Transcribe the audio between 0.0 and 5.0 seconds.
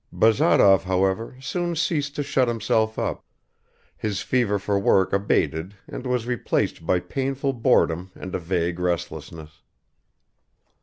Bazarov, however, soon ceased to shut himself up; his fever for